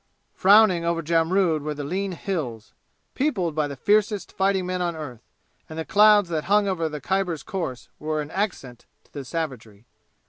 [0.33, 2.73] Frowning over Jamrud were the lean "Hills,"
[3.13, 5.21] peopled by the fiercest fighting men on earth,
[5.69, 9.85] and the clouds that hung over the Khyber's course were an accent to the savagery.